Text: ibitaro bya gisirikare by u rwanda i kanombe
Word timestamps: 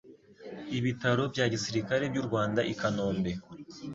ibitaro 0.77 1.23
bya 1.33 1.45
gisirikare 1.53 2.03
by 2.11 2.17
u 2.21 2.25
rwanda 2.27 2.61
i 2.71 2.73
kanombe 2.79 3.31